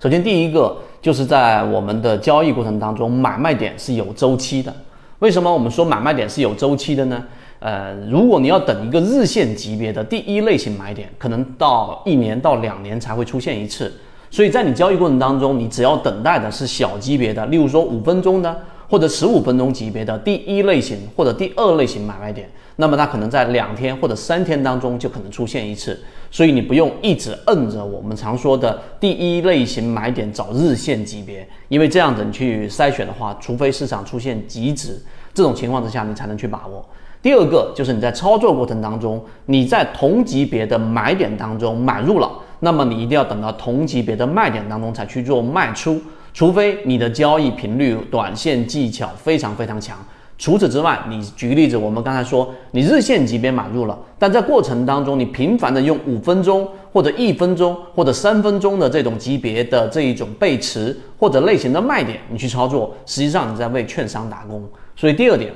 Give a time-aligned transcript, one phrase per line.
[0.00, 4.72] 首先，第一个就是在我们的交易过程当中，买卖点是有周期的。
[5.18, 7.20] 为什么我们说买卖点是有周期的呢？
[7.58, 13.92] 呃，如果你要等一个日线级别的第一类型买点，可能到一年到两年才会出现一次。
[14.30, 18.56] 所以在你交易过程当中，你只要等待的是小级别的，例如说五分钟的
[18.88, 25.98] 或者十五分钟级别的第一类型或者第二类型买卖点，那么它可能在两天或者三天当中就可能出现一次。
[26.30, 35.00] 所以你不用一直摁着我们常说的第一类型买点找日线级别，因为这样子你去筛选的话，除非市场出现极值，
[35.32, 36.84] 这种情况之下你才能去把握。
[37.20, 42.30] 第二个就是你在操作过程当中，你在同级别的买点当中买入了，
[42.60, 46.00] 那么你一定要等到同级别的卖点当中才去做卖出，
[46.38, 49.98] 除非你的交易频率、短线技巧非常非常强。
[50.38, 64.62] 除此之外，你举个例子，我们刚才说你日线级别买入了，但在过程当中你频繁的用五分钟或者一分钟或者三分钟的这种级别的这一种背驰或者类型的卖点，你去操作，实际上你在为券商打工。
[64.94, 65.52] 所以第二点，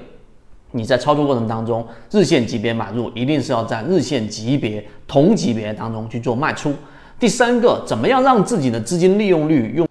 [0.72, 6.74] 你在操作过程当中，日线级别买入一定是要在日线级别同级别当中去做卖出。
[7.20, 9.86] 第三个，怎么样让自己的资金利用率用？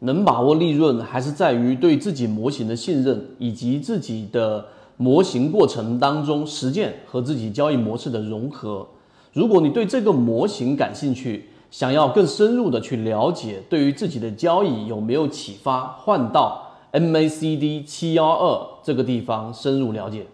[0.00, 8.86] 能把握利润，还是在于对自己模型的信任，以及自己的模型过程当中实践和自己交易模式的融合。
[9.32, 20.26] 如果你对这个模型感兴趣，想要更深入的去了解，对于自己的交易有没有启发，换到 MACD 七幺二这个地方深入了解。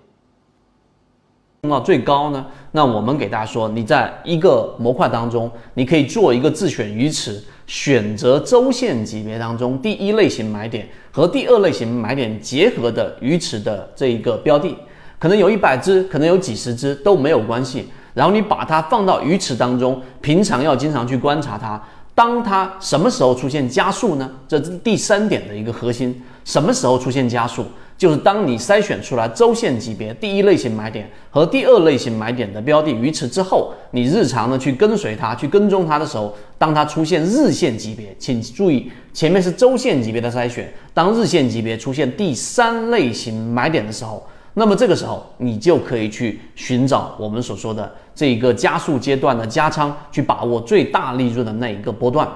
[1.63, 2.47] 冲到最高呢？
[2.73, 14.77] 那我们给大家说，你在一个模块当中，你可以做一个自选鱼池，选择周线级别当中第一类型买点和第二类型买点结合的鱼池的这一个标的，
[15.19, 17.89] 可能有一百只，可能有几十只都没有关系。
[18.15, 21.83] 然后你把它放到鱼池当中，平常要经常去观察它。
[22.15, 24.31] 当它什么时候出现加速呢？
[24.49, 26.23] 这是第三点的一个核心。
[26.45, 27.67] 什么时候出现加速？
[27.99, 44.27] 就是当你筛选出来周线级别第一类型买点和第二类型买点的标的鱼池之后，你日常呢去跟随它、去跟踪它的时候，当它出现日线级别，请注意前面是周线级别的筛选，当日线级别出现第三类型买点的时候。
[44.59, 52.27] 那么这个时候，你就可以去寻找我们所说的这一个加速阶段的加仓，去把握最大利润的那一个波段。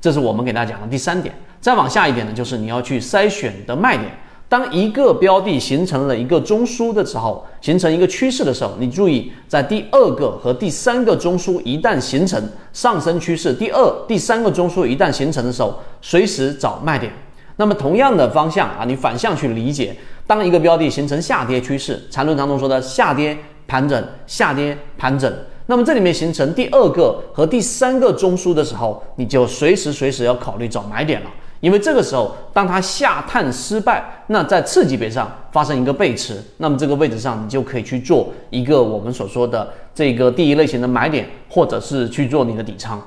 [0.00, 1.32] 这是我们给大家讲的第三点。
[1.60, 4.10] 再往下一点呢，就是你要去筛选的卖点。
[4.48, 12.42] 当一个标的形成了一个中枢的时候，形成一个趋势的时候，你注意在第二个和第三个中枢一旦形成
[12.72, 17.12] 上升趋势，第二、第三个中枢一旦形成的时候，随时找卖点。
[17.56, 19.94] 那么同样的方向啊，你反向去理解，
[20.26, 25.30] 当一个标的形成下跌趋势，缠论当中说的下跌盘整、下跌盘整，
[25.66, 43.02] 那么这里面形成第二个和第三个中枢的时候，你就随时随时要考虑找买点了，因为这个时候当它下探失败，那在次级别上发生一个背驰，那么这个位置上你就可以去做一个我们所说的这个第一类型的买点，或者是去做你的底仓。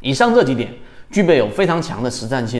[0.00, 0.72] 以上这几点
[1.10, 2.56] 具备有非常强的实战性。